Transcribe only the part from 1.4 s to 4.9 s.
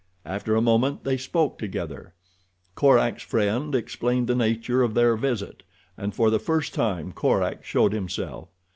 together. Korak's friend explained the nature